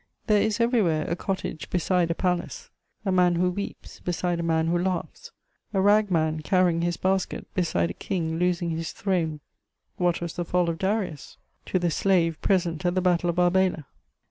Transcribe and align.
There 0.25 0.41
is 0.41 0.59
everywhere 0.59 1.07
a 1.07 1.15
cottage 1.15 1.69
beside 1.69 2.09
a 2.09 2.15
palace, 2.15 2.71
a 3.05 3.11
man 3.11 3.35
who 3.35 3.51
weeps 3.51 3.99
beside 3.99 4.39
a 4.39 4.41
man 4.41 4.65
who 4.65 4.79
laughs, 4.79 5.29
a 5.75 5.79
ragman 5.79 6.41
carrying 6.41 6.81
his 6.81 6.97
basket 6.97 7.45
beside 7.53 7.91
a 7.91 7.93
king 7.93 8.39
losing 8.39 8.71
his 8.71 8.93
throne: 8.93 9.41
what 9.97 10.19
was 10.19 10.33
the 10.33 10.43
fall 10.43 10.71
of 10.71 10.79
Darius 10.79 11.37
to 11.67 11.77
the 11.77 11.91
slave 11.91 12.41
present 12.41 12.83
at 12.83 12.95
the 12.95 12.99
Battle 13.01 13.29
of 13.29 13.37
Arbela? 13.37 13.85